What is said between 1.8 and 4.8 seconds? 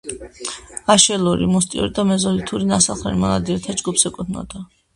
და მეზოლითური ნასახლარი მონადირეთა ჯგუფს ეკუთვნოდა.